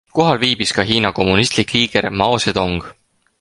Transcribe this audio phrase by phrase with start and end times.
[0.17, 2.77] Kohal viibis ka Hiina kommunistlik liider Mao Zedong.